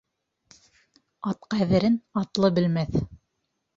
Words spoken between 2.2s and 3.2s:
атлы белмәҫ